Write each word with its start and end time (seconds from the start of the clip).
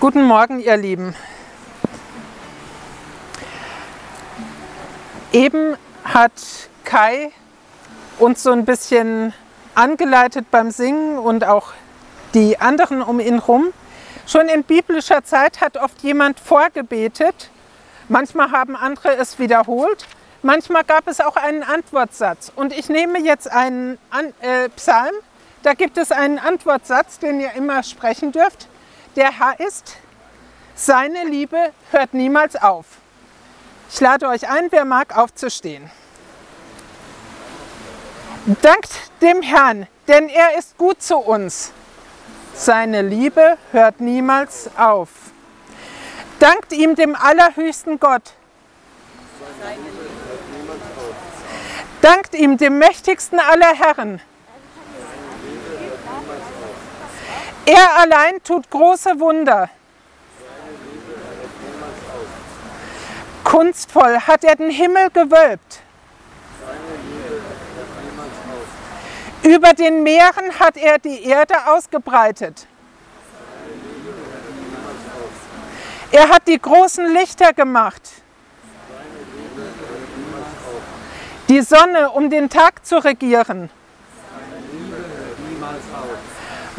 Guten 0.00 0.22
Morgen, 0.22 0.60
ihr 0.60 0.78
Lieben. 0.78 1.14
Eben 5.30 5.76
hat 6.04 6.32
Kai 6.84 7.32
uns 8.18 8.42
so 8.42 8.50
ein 8.50 8.64
bisschen 8.64 9.34
angeleitet 9.74 10.50
beim 10.50 10.70
Singen 10.70 11.18
und 11.18 11.44
auch 11.44 11.74
die 12.32 12.58
anderen 12.58 13.02
um 13.02 13.20
ihn 13.20 13.40
herum. 13.40 13.74
Schon 14.26 14.48
in 14.48 14.64
biblischer 14.64 15.22
Zeit 15.22 15.60
hat 15.60 15.76
oft 15.76 16.00
jemand 16.00 16.40
vorgebetet. 16.40 17.50
Manchmal 18.08 18.52
haben 18.52 18.76
andere 18.76 19.16
es 19.16 19.38
wiederholt. 19.38 20.06
Manchmal 20.40 20.84
gab 20.84 21.08
es 21.08 21.20
auch 21.20 21.36
einen 21.36 21.62
Antwortsatz. 21.62 22.50
Und 22.56 22.72
ich 22.72 22.88
nehme 22.88 23.18
jetzt 23.20 23.52
einen 23.52 23.98
An 24.08 24.32
äh, 24.40 24.70
Psalm. 24.70 25.12
Da 25.62 25.74
gibt 25.74 25.98
es 25.98 26.10
einen 26.10 26.38
Antwortsatz, 26.38 27.18
den 27.18 27.38
ihr 27.38 27.52
immer 27.52 27.82
sprechen 27.82 28.32
dürft. 28.32 28.69
Der 29.16 29.38
Herr 29.38 29.58
ist, 29.58 29.96
seine 30.74 31.24
Liebe 31.24 31.72
hört 31.90 32.14
niemals 32.14 32.54
auf. 32.56 32.86
Ich 33.92 34.00
lade 34.00 34.28
euch 34.28 34.48
ein, 34.48 34.70
wer 34.70 34.84
mag, 34.84 35.16
aufzustehen. 35.16 35.90
Dankt 38.62 38.90
dem 39.20 39.42
Herrn, 39.42 39.86
denn 40.06 40.28
er 40.28 40.56
ist 40.58 40.78
gut 40.78 41.02
zu 41.02 41.16
uns. 41.16 41.72
Seine 42.54 43.02
Liebe 43.02 43.58
hört 43.72 44.00
niemals 44.00 44.70
auf. 44.76 45.08
Dankt 46.38 46.72
ihm, 46.72 46.94
dem 46.94 47.16
allerhöchsten 47.16 47.98
Gott. 48.00 48.34
Dankt 52.00 52.34
ihm, 52.34 52.56
dem 52.56 52.78
mächtigsten 52.78 53.38
aller 53.38 53.74
Herren. 53.74 54.20
Er 57.66 57.98
allein 57.98 58.42
tut 58.42 58.70
große 58.70 59.18
Wunder. 59.20 59.68
Kunstvoll 63.44 64.18
hat 64.20 64.44
er 64.44 64.56
den 64.56 64.70
Himmel 64.70 65.10
gewölbt. 65.10 65.80
Über 69.42 69.72
den 69.72 70.02
Meeren 70.02 70.58
hat 70.58 70.76
er 70.76 70.98
die 70.98 71.24
Erde 71.24 71.54
ausgebreitet. 71.66 72.66
Er 76.12 76.28
hat 76.28 76.46
die 76.46 76.60
großen 76.60 77.12
Lichter 77.12 77.52
gemacht. 77.52 78.02
Die 81.48 81.62
Sonne, 81.62 82.10
um 82.10 82.30
den 82.30 82.48
Tag 82.48 82.84
zu 82.84 83.02
regieren. 83.02 83.70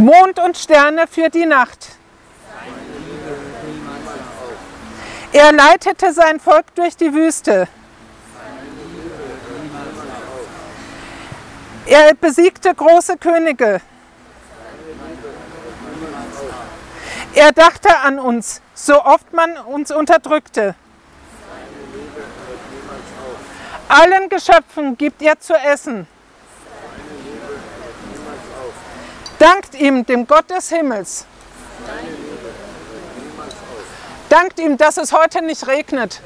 Mond 0.01 0.39
und 0.39 0.57
Sterne 0.57 1.05
für 1.05 1.29
die 1.29 1.45
Nacht. 1.45 1.89
Er 5.31 5.53
leitete 5.53 6.11
sein 6.11 6.39
Volk 6.39 6.73
durch 6.73 6.97
die 6.97 7.13
Wüste. 7.13 7.67
Er 11.85 12.15
besiegte 12.15 12.73
große 12.73 13.17
Könige. 13.17 13.79
Er 17.35 17.51
dachte 17.51 17.95
an 17.99 18.17
uns, 18.17 18.63
so 18.73 19.03
oft 19.03 19.31
man 19.33 19.55
uns 19.55 19.91
unterdrückte. 19.91 20.73
Allen 23.87 24.29
Geschöpfen 24.29 24.97
gibt 24.97 25.21
er 25.21 25.39
zu 25.39 25.53
essen. 25.53 26.07
Dankt 29.41 29.73
ihm, 29.73 30.05
dem 30.05 30.27
Gott 30.27 30.51
des 30.51 30.69
Himmels. 30.69 31.25
Dankt 34.29 34.59
ihm, 34.59 34.77
dass 34.77 34.97
es 34.97 35.11
heute 35.11 35.41
nicht 35.41 35.65
regnet. 35.65 36.21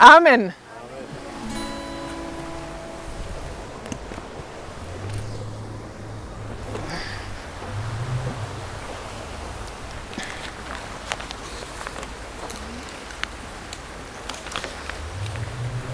Amen. 0.00 0.52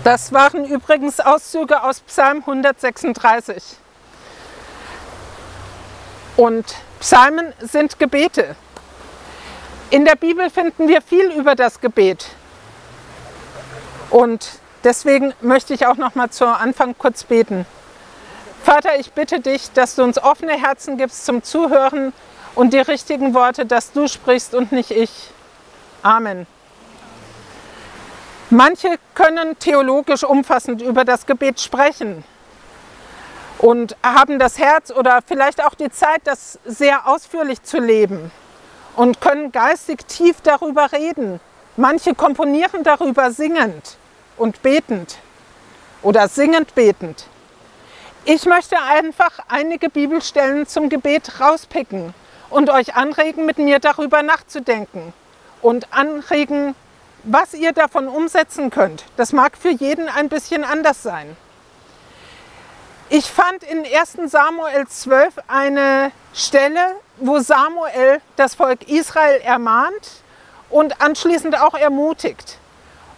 Das 0.03 0.33
waren 0.33 0.65
übrigens 0.65 1.21
Auszüge 1.21 1.83
aus 1.83 2.01
Psalm 2.01 2.39
136. 2.39 3.77
Und 6.39 6.77
Psalmen 7.01 7.53
sind 7.59 7.99
Gebete. 7.99 8.55
In 9.91 10.05
der 10.05 10.15
Bibel 10.15 10.51
finden 10.51 10.87
wir 10.87 11.03
viel 11.03 11.33
über 11.33 11.57
das 11.57 11.81
Gebet. 11.81 12.27
Und 14.11 14.49
deswegen 14.85 15.35
möchte 15.41 15.75
ich 15.75 15.87
auch 15.87 15.97
noch 15.97 16.15
mal 16.15 16.31
zu 16.31 16.47
Anfang 16.47 16.95
kurz 16.97 17.25
beten. 17.25 17.67
Vater, 18.63 19.01
ich 19.01 19.11
bitte 19.15 19.41
dich, 19.41 19.73
dass 19.73 19.97
du 19.97 20.05
uns 20.05 20.17
offene 20.17 20.53
Herzen 20.53 20.97
gibst 20.97 21.27
zum 21.27 21.43
Zuhören 21.43 22.13
und 22.55 22.73
die 22.73 22.79
richtigen 22.79 23.35
Worte, 23.35 23.67
dass 23.67 23.91
du 23.91 24.07
sprichst 24.07 24.55
und 24.55 24.71
nicht 24.71 24.93
ich. 24.93 25.11
Amen. 26.05 26.47
Manche 28.49 28.91
können 29.17 29.59
theologisch 29.59 30.23
umfassend 30.23 30.83
über 30.83 31.05
das 31.05 31.27
Gebet 31.27 31.61
sprechen 31.61 32.23
und 33.59 33.97
haben 34.03 34.39
das 34.39 34.59
Herz 34.59 34.91
oder 34.91 35.21
vielleicht 35.27 35.65
auch 35.65 35.75
die 35.75 35.91
Zeit, 35.91 36.21
das 36.25 36.59
sehr 36.65 37.07
ausführlich 37.07 37.63
zu 37.63 37.79
leben 37.79 38.31
und 38.97 39.21
können 39.21 39.53
geistig 39.53 40.07
tief 40.07 40.41
darüber 40.43 40.93
reden. 40.93 41.41
Manche 41.77 42.15
komponieren 42.15 42.83
darüber 42.83 43.31
singend 43.31 43.97
und 44.37 44.63
betend 44.63 45.19
oder 46.03 46.29
singend 46.29 46.75
betend. 46.75 47.27
Ich 48.25 48.47
möchte 48.47 48.77
einfach 48.81 49.39
einige 49.49 49.89
Bibelstellen 49.89 50.67
zum 50.67 50.89
Gebet 50.89 51.41
rauspicken 51.41 52.15
und 52.51 52.71
euch 52.71 52.95
anregen, 52.95 53.47
mit 53.47 53.59
mir 53.59 53.79
darüber 53.79 54.23
nachzudenken 54.23 55.13
und 55.63 55.93
anregen, 55.93 56.75
was 57.25 57.55
ihr 57.55 57.73
davon 57.73 58.07
umsetzen 58.07 58.71
könnt, 58.71 59.05
das 59.17 59.33
mag 59.33 59.57
für 59.57 59.71
jeden 59.71 60.09
ein 60.09 60.29
bisschen 60.29 60.65
anders 60.65 61.03
sein. 61.03 61.37
Ich 63.11 63.25
fand 63.25 63.63
in 63.65 63.87
1 63.87 64.31
Samuel 64.31 64.87
12 64.87 65.33
eine 65.49 66.13
Stelle, 66.35 66.97
wo 67.17 67.39
Samuel 67.39 68.21
das 68.37 68.55
Volk 68.55 68.87
Israel 68.87 69.41
ermahnt 69.41 70.23
und 70.69 71.01
anschließend 71.01 71.59
auch 71.59 71.73
ermutigt. 71.73 72.59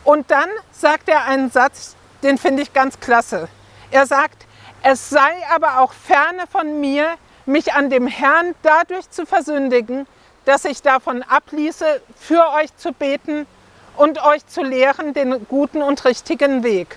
Und 0.04 0.30
dann 0.30 0.48
sagt 0.70 1.08
er 1.08 1.24
einen 1.24 1.50
Satz, 1.50 1.96
den 2.22 2.38
finde 2.38 2.62
ich 2.62 2.72
ganz 2.72 3.00
klasse. 3.00 3.48
Er 3.90 4.06
sagt, 4.06 4.46
es 4.84 5.10
sei 5.10 5.32
aber 5.52 5.80
auch 5.80 5.92
ferne 5.92 6.44
von 6.46 6.78
mir, 6.78 7.16
mich 7.44 7.74
an 7.74 7.90
dem 7.90 8.06
Herrn 8.06 8.54
dadurch 8.62 9.10
zu 9.10 9.26
versündigen, 9.26 10.06
dass 10.44 10.66
ich 10.66 10.82
davon 10.82 11.24
abließe, 11.24 12.00
für 12.16 12.48
euch 12.52 12.76
zu 12.76 12.92
beten 12.92 13.44
und 13.96 14.22
euch 14.24 14.46
zu 14.46 14.62
lehren 14.62 15.14
den 15.14 15.48
guten 15.48 15.82
und 15.82 16.04
richtigen 16.04 16.62
Weg. 16.62 16.96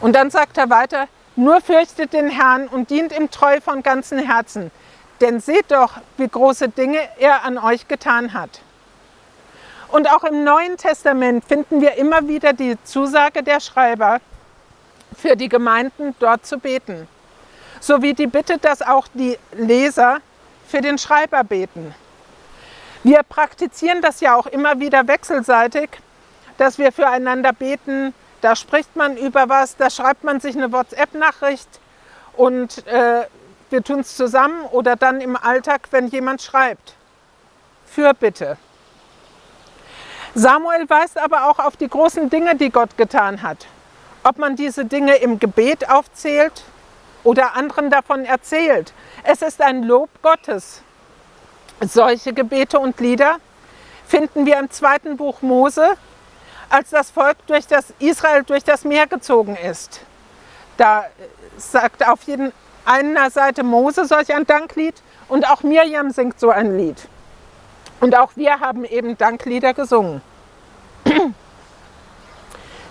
Und 0.00 0.14
dann 0.14 0.30
sagt 0.30 0.58
er 0.58 0.70
weiter, 0.70 1.06
nur 1.36 1.60
fürchtet 1.60 2.12
den 2.12 2.28
Herrn 2.28 2.68
und 2.68 2.90
dient 2.90 3.16
ihm 3.16 3.30
treu 3.30 3.60
von 3.60 3.82
ganzem 3.82 4.18
Herzen, 4.18 4.70
denn 5.20 5.40
seht 5.40 5.70
doch, 5.70 5.92
wie 6.16 6.28
große 6.28 6.68
Dinge 6.68 6.98
er 7.18 7.44
an 7.44 7.58
euch 7.58 7.88
getan 7.88 8.32
hat. 8.32 8.60
Und 9.88 10.10
auch 10.10 10.24
im 10.24 10.44
Neuen 10.44 10.76
Testament 10.76 11.44
finden 11.44 11.80
wir 11.80 11.94
immer 11.94 12.26
wieder 12.26 12.52
die 12.52 12.76
Zusage 12.84 13.42
der 13.42 13.60
Schreiber, 13.60 14.20
für 15.16 15.36
die 15.36 15.48
Gemeinden 15.48 16.14
dort 16.18 16.44
zu 16.44 16.58
beten, 16.58 17.08
sowie 17.80 18.14
die 18.14 18.26
Bitte, 18.26 18.58
dass 18.58 18.82
auch 18.82 19.06
die 19.14 19.38
Leser 19.52 20.18
für 20.66 20.80
den 20.80 20.98
Schreiber 20.98 21.44
beten. 21.44 21.94
Wir 23.02 23.22
praktizieren 23.22 24.02
das 24.02 24.20
ja 24.20 24.34
auch 24.34 24.46
immer 24.46 24.80
wieder 24.80 25.06
wechselseitig, 25.06 25.90
dass 26.58 26.78
wir 26.78 26.92
füreinander 26.92 27.52
beten. 27.52 28.12
Da 28.46 28.54
spricht 28.54 28.94
man 28.94 29.16
über 29.16 29.48
was, 29.48 29.76
da 29.76 29.90
schreibt 29.90 30.22
man 30.22 30.38
sich 30.38 30.54
eine 30.54 30.70
WhatsApp-Nachricht 30.70 31.68
und 32.36 32.86
äh, 32.86 33.26
wir 33.70 33.82
tun 33.82 33.98
es 33.98 34.16
zusammen 34.16 34.62
oder 34.66 34.94
dann 34.94 35.20
im 35.20 35.34
Alltag, 35.34 35.88
wenn 35.90 36.06
jemand 36.06 36.42
schreibt. 36.42 36.94
Für 37.86 38.14
bitte. 38.14 38.56
Samuel 40.36 40.88
weist 40.88 41.18
aber 41.18 41.50
auch 41.50 41.58
auf 41.58 41.76
die 41.76 41.88
großen 41.88 42.30
Dinge, 42.30 42.54
die 42.54 42.70
Gott 42.70 42.96
getan 42.96 43.42
hat. 43.42 43.66
Ob 44.22 44.38
man 44.38 44.54
diese 44.54 44.84
Dinge 44.84 45.16
im 45.16 45.40
Gebet 45.40 45.90
aufzählt 45.90 46.62
oder 47.24 47.56
anderen 47.56 47.90
davon 47.90 48.24
erzählt. 48.24 48.92
Es 49.24 49.42
ist 49.42 49.60
ein 49.60 49.82
Lob 49.82 50.08
Gottes. 50.22 50.82
Solche 51.80 52.32
Gebete 52.32 52.78
und 52.78 53.00
Lieder 53.00 53.38
finden 54.06 54.46
wir 54.46 54.60
im 54.60 54.70
zweiten 54.70 55.16
Buch 55.16 55.42
Mose, 55.42 55.96
als 56.68 56.90
das 56.90 57.10
Volk 57.10 57.36
durch 57.46 57.66
das 57.66 57.92
Israel 57.98 58.42
durch 58.44 58.64
das 58.64 58.84
Meer 58.84 59.06
gezogen 59.06 59.56
ist. 59.56 60.00
Da 60.76 61.06
sagt 61.56 62.06
auf 62.06 62.22
jeden 62.24 62.52
einer 62.84 63.30
Seite 63.30 63.62
Mose 63.62 64.06
solch 64.06 64.32
ein 64.34 64.46
Danklied 64.46 64.94
und 65.28 65.48
auch 65.50 65.62
Mirjam 65.62 66.10
singt 66.10 66.38
so 66.38 66.50
ein 66.50 66.76
Lied. 66.76 67.08
Und 68.00 68.16
auch 68.16 68.32
wir 68.36 68.60
haben 68.60 68.84
eben 68.84 69.16
Danklieder 69.16 69.74
gesungen. 69.74 70.20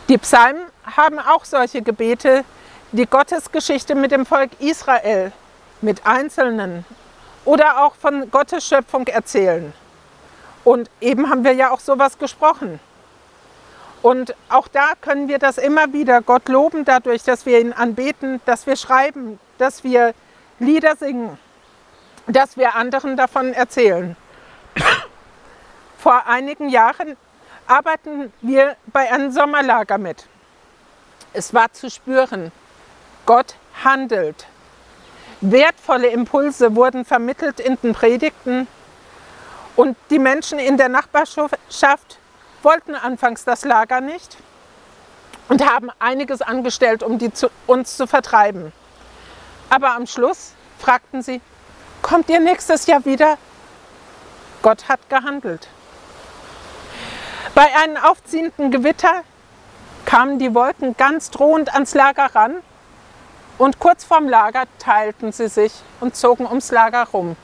Die 0.10 0.18
Psalmen 0.18 0.66
haben 0.96 1.20
auch 1.20 1.46
solche 1.46 1.82
Gebete, 1.82 2.44
die 2.92 3.08
Gottes 3.08 3.52
Geschichte 3.52 3.96
mit 3.96 4.12
dem 4.12 4.26
Volk 4.26 4.52
Israel, 4.60 5.32
mit 5.82 6.06
Einzelnen 6.06 6.86
oder 7.44 7.84
auch 7.84 7.96
von 7.96 8.30
Gottes 8.30 8.66
Schöpfung 8.66 9.08
erzählen. 9.08 9.74
Und 10.64 10.90
eben 11.02 11.30
haben 11.30 11.44
wir 11.44 11.54
ja 11.54 11.72
auch 11.72 11.80
sowas 11.80 12.18
gesprochen. 12.18 12.80
Und 14.06 14.36
auch 14.50 14.68
da 14.68 14.92
können 15.02 15.30
wir 15.30 15.40
das 15.40 15.58
immer 15.58 15.92
wieder 15.92 16.22
Gott 16.22 16.48
loben 16.48 16.86
dadurch, 16.86 17.24
dass 17.24 17.48
wir 17.48 17.60
ihn 17.60 17.74
anbeten, 17.74 18.40
dass 18.46 18.68
wir 18.68 18.76
schreiben, 18.76 19.40
dass 19.58 19.84
wir 19.84 20.14
Lieder 20.60 20.96
singen, 20.96 21.40
dass 22.28 22.56
wir 22.56 22.76
anderen 22.76 23.18
davon 23.18 23.52
erzählen. 23.52 24.16
Vor 25.98 26.28
einigen 26.28 26.70
Jahren 26.70 27.18
arbeiten 27.66 28.32
wir 28.42 28.76
bei 28.86 29.12
einem 29.12 29.32
Sommerlager 29.32 29.98
mit. 29.98 30.28
Es 31.34 31.52
war 31.56 31.74
zu 31.74 31.90
spüren, 31.90 32.52
Gott 33.26 33.56
handelt. 33.84 34.46
Wertvolle 35.42 36.10
Impulse 36.10 36.76
wurden 36.76 37.06
vermittelt 37.06 37.60
in 37.60 37.76
den 37.82 37.94
Predigten 37.94 38.68
und 39.76 39.98
die 40.12 40.20
Menschen 40.20 40.60
in 40.60 40.78
der 40.78 40.90
Nachbarschaft 40.90 42.20
wollten 42.66 42.96
anfangs 42.96 43.46
das 43.46 43.64
Lager 43.64 44.02
nicht 44.02 44.38
und 45.48 45.66
haben 45.66 45.90
einiges 46.00 46.42
angestellt, 46.42 47.04
um 47.04 47.18
die 47.18 47.32
zu, 47.32 47.50
uns 47.68 47.96
zu 47.96 48.08
vertreiben. 48.08 48.74
Aber 49.70 49.96
am 49.96 50.08
Schluss 50.08 50.54
fragten 50.80 51.22
sie, 51.22 51.40
kommt 52.02 52.30
ihr 52.30 52.40
nächstes 52.40 52.88
Jahr 52.88 53.06
wieder? 53.06 53.38
Gott 54.62 54.90
hat 54.90 55.10
gehandelt. 55.10 55.68
Bei 57.54 57.68
einem 57.84 57.98
aufziehenden 57.98 58.72
Gewitter 58.72 59.24
kamen 60.06 60.40
die 60.40 60.54
Wolken 60.54 60.98
ganz 60.98 61.30
drohend 61.30 61.74
ans 61.74 61.94
Lager 61.94 62.36
ran 62.36 62.56
und 63.58 63.80
kurz 63.80 64.04
vorm 64.04 64.28
Lager 64.28 64.66
teilten 64.80 65.32
sie 65.32 65.48
sich 65.48 65.72
und 66.00 66.16
zogen 66.16 66.46
ums 66.46 66.72
Lager 66.72 67.06
rum. 67.06 67.38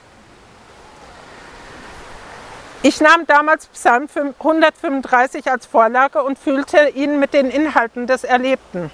Ich 2.84 3.00
nahm 3.00 3.28
damals 3.28 3.68
Psalm 3.68 4.08
135 4.40 5.52
als 5.52 5.68
Vorlage 5.68 6.24
und 6.24 6.40
fühlte 6.40 6.90
ihn 6.90 7.20
mit 7.20 7.32
den 7.32 7.52
Inhalten 7.52 8.08
des 8.08 8.24
Erlebten. 8.24 8.90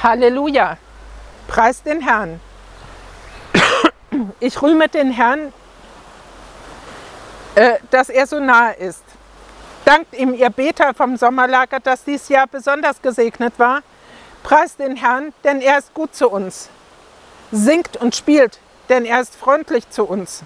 Halleluja, 0.00 0.76
preis 1.48 1.82
den 1.82 2.00
Herrn. 2.00 2.40
Ich 4.38 4.62
rühme 4.62 4.88
den 4.88 5.10
Herrn, 5.10 5.52
äh, 7.56 7.78
dass 7.90 8.08
er 8.08 8.28
so 8.28 8.38
nahe 8.38 8.74
ist. 8.74 9.02
Dankt 9.84 10.14
ihm, 10.14 10.34
ihr 10.34 10.50
Beter 10.50 10.94
vom 10.94 11.16
Sommerlager, 11.16 11.80
dass 11.80 12.04
dies 12.04 12.28
Jahr 12.28 12.46
besonders 12.46 13.02
gesegnet 13.02 13.54
war. 13.58 13.82
Preist 14.44 14.78
den 14.78 14.94
Herrn, 14.94 15.32
denn 15.42 15.60
er 15.60 15.78
ist 15.78 15.92
gut 15.94 16.14
zu 16.14 16.28
uns. 16.28 16.68
Singt 17.50 17.96
und 17.96 18.14
spielt, 18.14 18.60
denn 18.88 19.04
er 19.04 19.20
ist 19.20 19.34
freundlich 19.34 19.90
zu 19.90 20.04
uns. 20.04 20.44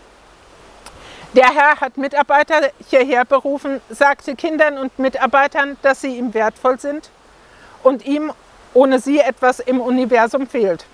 Der 1.34 1.52
Herr 1.52 1.80
hat 1.80 1.96
Mitarbeiter 1.96 2.70
hierher 2.88 3.24
berufen, 3.24 3.80
sagte 3.90 4.36
Kindern 4.36 4.78
und 4.78 5.00
Mitarbeitern, 5.00 5.76
dass 5.82 6.00
sie 6.00 6.16
ihm 6.16 6.32
wertvoll 6.32 6.78
sind 6.78 7.10
und 7.82 8.06
ihm 8.06 8.32
ohne 8.72 9.00
sie 9.00 9.18
etwas 9.18 9.58
im 9.58 9.80
Universum 9.80 10.46
fehlt. 10.46 10.86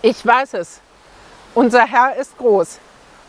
Ich 0.00 0.24
weiß 0.24 0.54
es. 0.54 0.80
Unser 1.54 1.86
Herr 1.86 2.16
ist 2.16 2.38
groß. 2.38 2.78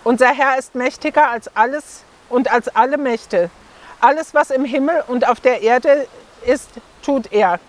Unser 0.05 0.29
Herr 0.29 0.57
ist 0.57 0.75
mächtiger 0.75 1.29
als 1.29 1.53
alles 1.57 2.03
und 2.29 2.49
als 2.49 2.69
alle 2.69 2.97
Mächte. 2.97 3.49
Alles, 3.99 4.33
was 4.33 4.49
im 4.49 4.63
Himmel 4.63 5.03
und 5.07 5.27
auf 5.27 5.41
der 5.41 5.61
Erde 5.61 6.07
ist, 6.45 6.69
tut 7.03 7.33
er. 7.33 7.59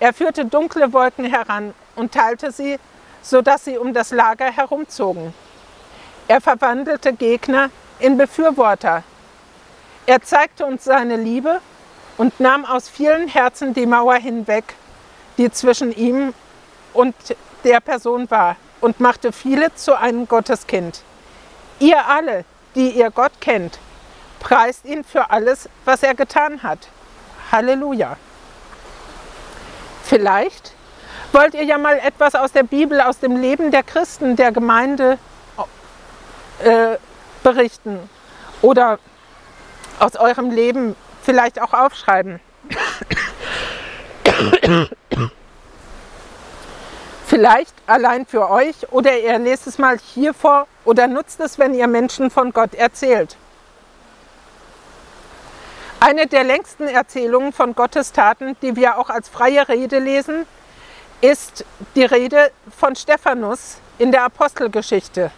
Er 0.00 0.12
führte 0.12 0.44
dunkle 0.44 0.92
Wolken 0.92 1.24
heran 1.24 1.72
und 1.94 2.12
teilte 2.12 2.50
sie, 2.50 2.80
sodass 3.22 3.64
sie 3.64 3.78
um 3.78 3.94
das 3.94 4.10
Lager 4.10 4.50
herumzogen. 4.50 5.32
Er 6.28 6.40
verwandelte 6.40 7.12
Gegner 7.12 7.70
in 7.98 8.16
Befürworter. 8.18 9.04
Er 10.06 10.22
zeigte 10.22 10.66
uns 10.66 10.84
seine 10.84 11.16
Liebe 11.16 11.60
und 12.16 12.40
nahm 12.40 12.64
aus 12.64 12.88
vielen 12.88 13.28
Herzen 13.28 13.74
die 13.74 13.86
Mauer 13.86 14.16
hinweg, 14.16 14.74
die 15.38 15.50
zwischen 15.50 15.94
ihm 15.94 16.34
und 16.92 17.14
der 17.64 17.80
Person 17.80 18.30
war, 18.30 18.56
und 18.80 19.00
machte 19.00 19.32
viele 19.32 19.74
zu 19.74 19.98
einem 19.98 20.28
Gotteskind. 20.28 21.02
Ihr 21.78 22.06
alle, 22.06 22.44
die 22.74 22.90
ihr 22.90 23.10
Gott 23.10 23.32
kennt, 23.40 23.78
preist 24.40 24.84
ihn 24.84 25.04
für 25.04 25.30
alles, 25.30 25.68
was 25.84 26.02
er 26.02 26.14
getan 26.14 26.62
hat. 26.62 26.88
Halleluja. 27.52 28.16
Vielleicht 30.02 30.72
wollt 31.32 31.54
ihr 31.54 31.64
ja 31.64 31.78
mal 31.78 31.98
etwas 31.98 32.34
aus 32.34 32.52
der 32.52 32.62
Bibel, 32.62 33.00
aus 33.00 33.18
dem 33.18 33.36
Leben 33.36 33.70
der 33.70 33.82
Christen, 33.82 34.36
der 34.36 34.52
Gemeinde 34.52 35.18
äh, 36.62 36.96
berichten 37.42 38.08
oder 38.62 38.98
aus 39.98 40.16
eurem 40.16 40.50
Leben 40.50 40.96
vielleicht 41.22 41.60
auch 41.60 41.72
aufschreiben. 41.72 42.40
Vielleicht 47.26 47.74
allein 47.86 48.26
für 48.26 48.50
euch 48.50 48.92
oder 48.92 49.18
ihr 49.18 49.38
lest 49.38 49.66
es 49.66 49.78
mal 49.78 49.98
hier 49.98 50.32
vor 50.32 50.66
oder 50.84 51.08
nutzt 51.08 51.40
es, 51.40 51.58
wenn 51.58 51.74
ihr 51.74 51.86
Menschen 51.86 52.30
von 52.30 52.52
Gott 52.52 52.74
erzählt. 52.74 53.36
Eine 55.98 56.26
der 56.26 56.44
längsten 56.44 56.86
Erzählungen 56.86 57.52
von 57.52 57.74
Gottes 57.74 58.12
Taten, 58.12 58.56
die 58.62 58.76
wir 58.76 58.98
auch 58.98 59.10
als 59.10 59.28
freie 59.28 59.68
Rede 59.68 59.98
lesen, 59.98 60.46
ist 61.20 61.64
die 61.94 62.04
Rede 62.04 62.52
von 62.76 62.94
Stephanus 62.94 63.78
in 63.98 64.12
der 64.12 64.24
Apostelgeschichte. 64.24 65.30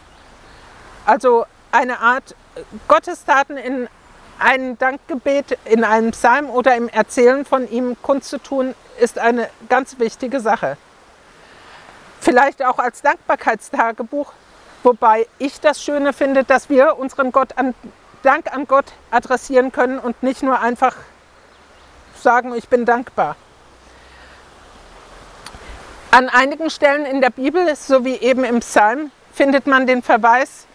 Also 1.08 1.46
eine 1.72 2.00
Art 2.00 2.34
Gottestaten 2.86 3.56
in 3.56 3.88
einem 4.38 4.76
Dankgebet, 4.76 5.58
in 5.64 5.82
einem 5.82 6.10
Psalm 6.10 6.50
oder 6.50 6.76
im 6.76 6.90
Erzählen 6.90 7.46
von 7.46 7.66
ihm 7.70 7.96
kundzutun, 8.02 8.74
ist 9.00 9.18
eine 9.18 9.48
ganz 9.70 9.98
wichtige 9.98 10.38
Sache. 10.40 10.76
Vielleicht 12.20 12.62
auch 12.62 12.78
als 12.78 13.00
Dankbarkeitstagebuch, 13.00 14.34
wobei 14.82 15.26
ich 15.38 15.58
das 15.62 15.82
Schöne 15.82 16.12
finde, 16.12 16.44
dass 16.44 16.68
wir 16.68 16.98
unseren 16.98 17.32
Gott 17.32 17.56
an 17.56 17.74
Dank 18.22 18.54
an 18.54 18.66
Gott 18.66 18.92
adressieren 19.10 19.72
können 19.72 19.98
und 19.98 20.22
nicht 20.22 20.42
nur 20.42 20.60
einfach 20.60 20.94
sagen, 22.20 22.54
ich 22.54 22.68
bin 22.68 22.84
dankbar. 22.84 23.36
An 26.10 26.28
einigen 26.28 26.68
Stellen 26.68 27.06
in 27.06 27.22
der 27.22 27.30
Bibel, 27.30 27.74
so 27.76 28.04
wie 28.04 28.16
eben 28.16 28.44
im 28.44 28.60
Psalm, 28.60 29.10
findet 29.32 29.66
man 29.66 29.86
den 29.86 30.02
Verweis 30.02 30.67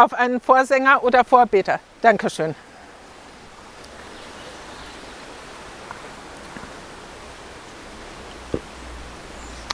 auf 0.00 0.14
einen 0.14 0.40
Vorsänger 0.40 1.02
oder 1.02 1.24
Vorbeter. 1.24 1.78
Dankeschön. 2.02 2.54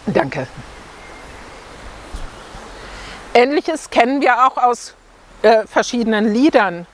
Danke. 0.07 0.47
Ähnliches 3.35 3.91
kennen 3.91 4.21
wir 4.21 4.47
auch 4.47 4.57
aus 4.57 4.95
äh, 5.43 5.67
verschiedenen 5.67 6.33
Liedern 6.33 6.87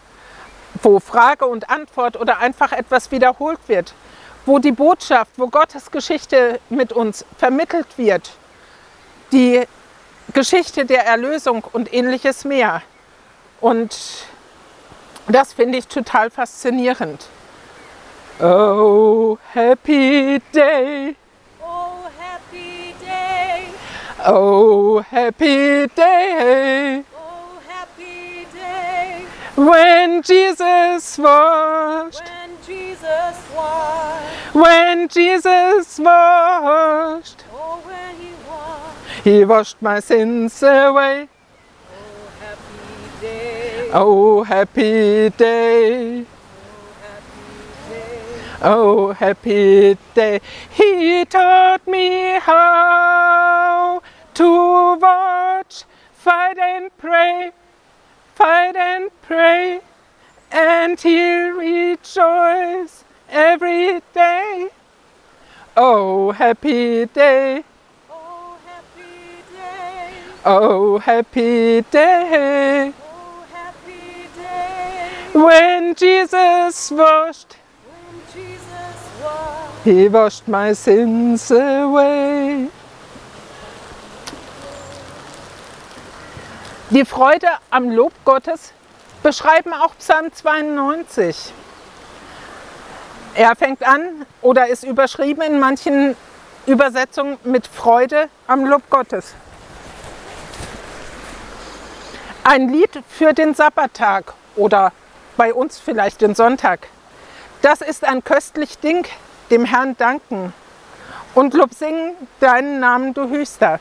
wo 0.83 1.01
Frage 1.01 1.47
und 1.47 1.71
Antwort 1.71 2.17
oder 2.17 2.39
einfach 2.39 2.73
etwas 2.73 3.11
wiederholt 3.11 3.59
wird, 3.67 3.95
wo 4.47 4.59
die 4.59 4.73
Botschaft, 4.73 5.33
wo 5.37 5.49
Gottes 5.49 5.91
Geschichte 5.91 6.61
mit 6.71 6.93
uns 6.93 7.25
vermittelt 7.39 7.87
wird, 7.97 8.31
die 9.33 9.65
Geschichte 10.33 10.85
der 10.85 11.07
Erlösung 11.07 11.65
und 11.73 11.93
ähnliches 11.93 12.45
mehr. 12.45 12.83
Und 13.63 14.27
das 15.29 15.55
finde 15.55 15.79
ich 15.79 15.87
total 15.87 16.29
faszinierend. 16.31 17.27
Oh, 18.41 19.39
happy 19.55 20.43
day. 20.53 21.17
Oh, 21.63 22.09
happy 22.19 22.95
day. 23.01 23.69
Oh, 24.27 25.03
happy 25.11 25.87
day. 25.95 27.05
When 29.55 30.23
Jesus 30.23 31.19
washed. 31.19 32.21
When 32.21 32.57
Jesus 32.67 33.37
washed. 33.55 34.55
When 34.55 35.09
Jesus 35.09 35.99
washed. 35.99 37.45
Oh, 37.55 37.81
when 37.85 38.17
he 38.19 38.33
washed. 38.49 39.25
He 39.25 39.45
washed 39.45 39.81
my 39.81 40.01
sins 40.01 40.63
away. 40.63 41.29
Oh, 43.95 44.43
happy 44.43 45.29
day. 45.29 46.25
Oh, 48.65 49.13
happy 49.13 49.15
day. 49.15 49.15
Happy 49.15 49.15
day. 49.15 49.15
Happy 49.19 49.99
day. 50.15 50.41
He 50.71 51.25
taught 51.27 51.87
me 51.87 52.39
how 52.39 54.01
to 54.35 54.97
watch, 54.97 55.85
fight 56.15 56.57
and 56.57 56.91
pray, 56.97 57.51
fight 58.35 58.77
and 58.77 59.11
pray, 59.21 59.81
and 60.51 60.99
he'll 60.99 61.51
rejoice 61.51 63.05
every 63.29 64.01
day, 64.15 64.69
Oh, 65.77 66.33
happy 66.33 67.05
day. 67.07 67.65
oh, 68.11 68.57
happy 68.65 69.43
day, 69.53 70.13
Oh, 70.47 70.99
happy 70.99 71.83
day. 71.91 72.93
When 75.33 75.95
Jesus 75.95 76.91
washed, 76.91 77.57
When 77.87 78.21
Jesus 78.35 78.97
was. 79.23 79.85
he 79.85 80.09
washed 80.09 80.49
my 80.49 80.73
sins 80.75 81.51
away. 81.51 82.69
Die 86.91 87.05
Freude 87.07 87.49
am 87.71 87.91
Lob 87.91 88.13
Gottes 88.25 88.73
beschreiben 89.23 89.73
auch 89.73 89.97
Psalm 89.99 90.31
92. 90.33 91.53
Er 93.35 93.57
fängt 93.57 93.83
an 93.83 94.27
oder 94.43 94.67
ist 94.69 94.85
überschrieben 94.85 95.43
in 95.43 95.59
manchen 95.59 96.15
Übersetzungen 96.67 97.39
mit 97.45 97.67
Freude 97.67 98.29
am 98.47 98.67
Lob 98.67 98.83
Gottes. 98.91 99.35
Ein 102.45 102.69
Lied 102.69 102.91
für 103.09 103.33
den 103.33 103.55
Sabbattag 103.55 104.35
oder 104.57 104.93
bei 105.37 105.55
uns 105.55 105.79
vielleicht 105.79 106.21
den 106.21 106.35
Sonntag. 106.35 106.89
Das 107.63 107.81
ist 107.81 108.05
ein 108.05 108.25
köstlich 108.25 108.79
Ding, 108.79 109.07
dem 109.51 109.65
Herrn 109.65 109.97
danken 109.97 110.53
und 111.35 111.55
Lob 111.55 111.73
singen 111.73 112.15
deinen 112.41 112.81
Namen, 112.81 113.15
du 113.15 113.29
Höchster. 113.29 113.81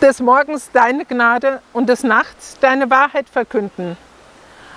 Des 0.00 0.20
Morgens 0.20 0.70
deine 0.72 1.04
Gnade 1.04 1.60
und 1.72 1.88
des 1.88 2.02
Nachts 2.02 2.58
deine 2.60 2.90
Wahrheit 2.90 3.28
verkünden. 3.28 3.96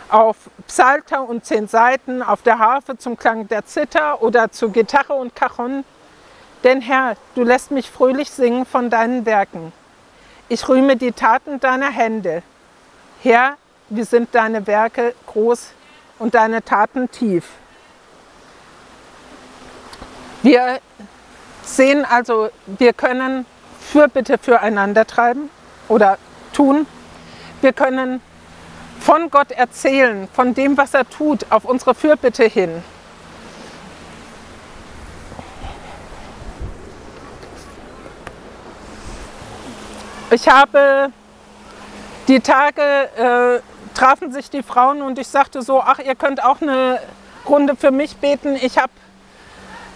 Auf 0.10 0.38
Psalter 0.68 1.28
und 1.28 1.46
zehn 1.46 1.68
Seiten, 1.68 2.24
auf 2.24 2.42
der 2.42 2.60
Harfe 2.60 2.98
zum 2.98 3.18
Klang 3.18 3.48
der 3.48 3.66
Zither 3.66 4.22
oder 4.22 4.52
zu 4.52 4.72
Gitarre 4.72 5.14
und 5.14 5.36
Cajon. 5.36 5.84
Denn 6.64 6.82
Herr, 6.82 7.16
du 7.36 7.44
lässt 7.44 7.72
mich 7.72 7.90
fröhlich 7.90 8.32
singen 8.32 8.66
von 8.66 8.90
deinen 8.90 9.26
Werken. 9.26 9.72
Ich 10.48 10.68
rühme 10.68 10.98
die 10.98 11.12
Taten 11.12 11.60
deiner 11.60 11.92
Hände. 11.92 12.42
Herr, 13.22 13.58
wie 13.90 14.04
sind 14.04 14.34
deine 14.34 14.68
Werke 14.68 15.16
groß 15.28 15.72
und 16.20 16.36
deine 16.36 16.64
Taten 16.64 17.10
tief. 17.10 17.46
Wir 20.42 20.80
sehen 21.64 22.06
also, 22.06 22.50
wir 22.66 22.94
können 22.94 23.46
Fürbitte 23.80 24.38
füreinander 24.38 25.06
treiben 25.06 25.50
oder 25.88 26.18
tun. 26.54 26.86
Wir 27.62 27.74
können 27.74 28.22
von 29.00 29.30
Gott 29.30 29.52
erzählen, 29.52 30.28
von 30.34 30.54
dem, 30.54 30.78
was 30.78 30.94
er 30.94 31.10
tut, 31.10 31.46
auf 31.50 31.66
unsere 31.66 31.96
Fürbitte 31.96 32.44
hin. 32.44 32.84
Ich 40.32 40.48
habe 40.48 41.12
die 42.28 42.40
Tage 42.40 42.82
äh, 43.18 43.62
trafen 43.94 44.32
sich 44.32 44.50
die 44.50 44.64
Frauen 44.64 45.02
und 45.02 45.20
ich 45.20 45.28
sagte 45.28 45.62
so, 45.62 45.82
ach, 45.82 46.00
ihr 46.00 46.16
könnt 46.16 46.44
auch 46.44 46.62
eine 46.62 47.00
Runde 47.48 47.76
für 47.76 47.92
mich 47.92 48.18
beten. 48.18 48.56
Ich 48.56 48.78
habe 48.78 48.92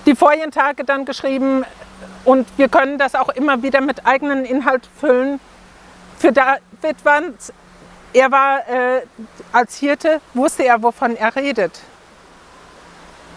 die 0.05 0.15
vorigen 0.15 0.51
Tage 0.51 0.83
dann 0.83 1.05
geschrieben 1.05 1.65
und 2.25 2.47
wir 2.57 2.69
können 2.69 2.97
das 2.97 3.15
auch 3.15 3.29
immer 3.29 3.63
wieder 3.63 3.81
mit 3.81 4.05
eigenen 4.05 4.45
Inhalt 4.45 4.87
füllen. 4.99 5.39
Für 6.17 6.31
David 6.31 7.03
war 7.03 7.21
er 8.13 8.31
war 8.31 8.69
äh, 8.69 9.01
als 9.51 9.77
Hirte, 9.77 10.21
wusste 10.33 10.63
er, 10.63 10.83
wovon 10.83 11.15
er 11.15 11.35
redet. 11.35 11.79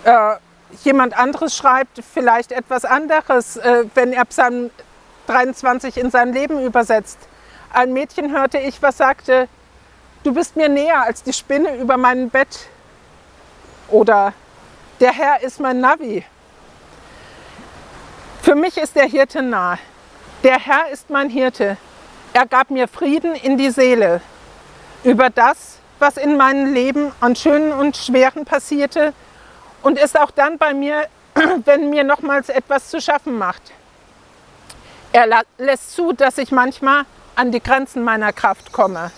Äh, 0.05 0.37
jemand 0.85 1.19
anderes 1.19 1.57
schreibt 1.57 2.03
vielleicht 2.13 2.53
etwas 2.53 2.85
anderes, 2.85 3.57
äh, 3.57 3.85
wenn 3.95 4.13
er 4.13 4.27
Psalm 4.27 4.71
23 5.29 5.97
in 5.97 6.11
sein 6.11 6.33
Leben 6.33 6.63
übersetzt. 6.63 7.19
Ein 7.73 7.93
Mädchen 7.95 8.31
hörte 8.33 8.59
ich, 8.59 8.83
was 8.83 8.99
sagte, 8.99 9.49
du 10.27 10.35
bist 10.35 10.57
mir 10.57 10.69
näher 10.69 11.03
als 11.03 11.23
die 11.23 11.33
Spinne 11.33 11.77
über 11.77 11.97
meinem 11.97 12.29
Bett. 12.29 12.69
Oder 13.89 14.33
der 14.99 15.13
Herr 15.13 15.41
ist 15.43 15.61
mein 15.61 15.81
Navi. 15.81 16.25
Für 18.43 18.57
mich 18.57 18.77
ist 18.77 18.97
der 18.97 19.07
Hirte 19.07 19.41
nah. 19.41 19.79
Der 20.43 20.59
Herr 20.59 20.91
ist 20.91 21.11
mein 21.11 21.31
Hirte. 21.31 21.77
Er 22.33 22.45
gab 22.47 22.71
mir 22.71 22.89
Frieden 22.89 23.37
in 23.37 23.57
die 23.57 23.71
Seele. 23.71 24.21
Über 25.05 25.31
das, 25.31 25.79
was 26.01 26.17
in 26.17 26.37
meinem 26.37 26.75
Leben 26.75 27.13
an 27.21 27.37
Schönen 27.37 27.73
und 27.73 27.97
Schweren 27.97 28.45
passierte 28.45 29.13
und 29.83 29.97
ist 29.97 30.19
auch 30.19 30.33
dann 30.33 30.59
bei 30.59 30.75
mir, 30.75 31.07
wenn 31.65 31.91
mir 31.91 32.03
nochmals 32.03 32.49
etwas 32.49 32.91
zu 32.91 33.01
schaffen 33.01 33.39
macht. 33.39 33.63
Er 35.13 35.45
lässt 35.59 35.95
zu, 35.95 36.13
dass 36.13 36.37
ich 36.39 36.51
manchmal 36.51 37.05
an 37.37 37.53
die 37.53 37.63
Grenzen 37.63 38.03
meiner 38.03 38.33
Kraft 38.33 38.73
komme 38.73 39.13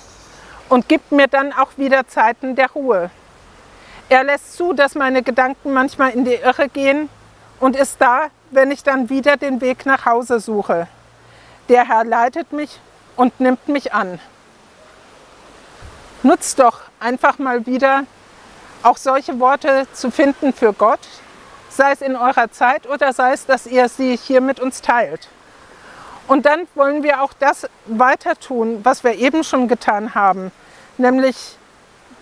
und 0.68 0.88
gibt 0.88 1.12
mir 1.12 1.28
dann 1.28 1.52
auch 1.52 1.70
wieder 1.76 2.06
Zeiten 2.06 2.56
der 2.56 2.70
Ruhe. 2.70 3.10
Er 4.08 4.24
lässt 4.24 4.56
zu, 4.56 4.72
dass 4.72 4.94
meine 4.94 5.22
Gedanken 5.22 5.72
manchmal 5.72 6.10
in 6.10 6.24
die 6.24 6.34
Irre 6.34 6.68
gehen 6.68 7.08
und 7.60 7.76
ist 7.76 8.00
da, 8.00 8.28
wenn 8.50 8.70
ich 8.70 8.82
dann 8.82 9.10
wieder 9.10 9.36
den 9.36 9.60
Weg 9.60 9.84
nach 9.84 10.06
Hause 10.06 10.40
suche. 10.40 10.88
Der 11.68 11.86
Herr 11.86 12.04
leitet 12.04 12.52
mich 12.52 12.80
und 13.16 13.38
nimmt 13.40 13.68
mich 13.68 13.92
an. 13.92 14.18
Nutzt 16.22 16.58
doch 16.58 16.80
einfach 17.00 17.38
mal 17.38 17.66
wieder 17.66 18.04
auch 18.82 18.96
solche 18.96 19.38
Worte 19.40 19.86
zu 19.92 20.10
finden 20.10 20.52
für 20.52 20.72
Gott, 20.72 21.00
sei 21.68 21.92
es 21.92 22.00
in 22.00 22.16
eurer 22.16 22.50
Zeit 22.50 22.88
oder 22.88 23.12
sei 23.12 23.32
es, 23.32 23.44
dass 23.44 23.66
ihr 23.66 23.88
sie 23.88 24.16
hier 24.16 24.40
mit 24.40 24.60
uns 24.60 24.80
teilt. 24.80 25.28
Und 26.28 26.44
dann 26.44 26.68
wollen 26.74 27.02
wir 27.02 27.22
auch 27.22 27.32
das 27.32 27.66
weiter 27.86 28.38
tun, 28.38 28.80
was 28.84 29.02
wir 29.02 29.14
eben 29.14 29.42
schon 29.42 29.66
getan 29.66 30.14
haben, 30.14 30.52
nämlich 30.98 31.56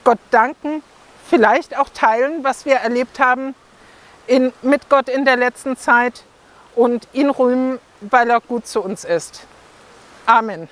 Gott 0.04 0.20
danken, 0.30 0.82
vielleicht 1.28 1.76
auch 1.76 1.88
teilen, 1.88 2.44
was 2.44 2.64
wir 2.64 2.76
erlebt 2.76 3.18
haben 3.18 3.56
in, 4.28 4.52
mit 4.62 4.88
Gott 4.88 5.08
in 5.08 5.25
der 5.25 5.36
letzten 5.36 5.76
Zeit 5.76 6.22
und 6.76 7.08
ihn 7.12 7.30
rühmen, 7.30 7.80
weil 8.00 8.30
er 8.30 8.40
gut 8.40 8.68
zu 8.68 8.80
uns 8.80 9.04
ist. 9.04 9.44
Amen. 10.25 10.68